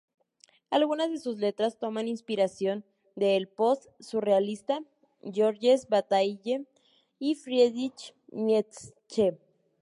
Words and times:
Algunas 0.71 1.11
de 1.11 1.19
sus 1.19 1.37
letras 1.37 1.77
toman 1.77 2.07
inspiración 2.07 2.83
de 3.15 3.35
el 3.35 3.47
post-surrealista 3.47 4.83
Georges 5.21 5.89
Bataille 5.89 6.65
y 7.19 7.35
Friedrich 7.35 8.15
Nietzsche. 8.31 9.37